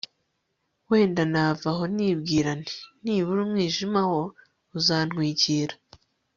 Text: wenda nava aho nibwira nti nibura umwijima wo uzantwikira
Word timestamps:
wenda 0.89 1.23
nava 1.33 1.67
aho 1.73 1.83
nibwira 1.95 2.51
nti 2.61 2.77
nibura 3.03 3.39
umwijima 3.45 4.01
wo 4.11 4.23
uzantwikira 4.77 5.75